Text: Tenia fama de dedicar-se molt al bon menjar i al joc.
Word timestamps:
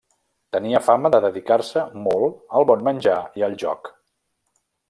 Tenia 0.55 0.79
fama 0.85 1.11
de 1.15 1.19
dedicar-se 1.25 1.83
molt 2.07 2.57
al 2.61 2.69
bon 2.73 2.83
menjar 2.91 3.21
i 3.43 3.49
al 3.49 3.57
joc. 3.67 3.93